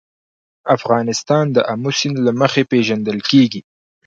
افغانستان 0.75 1.45
د 1.55 1.57
آمو 1.73 1.91
سیند 1.99 2.17
له 2.25 2.31
مخې 2.41 2.61
ښه 2.63 2.67
پېژندل 2.71 3.17
کېږي. 3.29 3.61